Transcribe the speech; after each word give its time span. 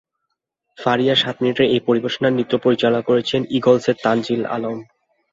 ফারিয়ার 0.77 1.21
সাত 1.23 1.35
মিনিটের 1.41 1.67
এই 1.73 1.81
পরিবেশনার 1.87 2.35
নৃত্য 2.35 2.53
পরিচালনা 2.65 3.01
করেছেন 3.09 3.41
ঈগলসের 3.57 3.95
তানজিল 4.03 4.41
আলম। 4.55 4.77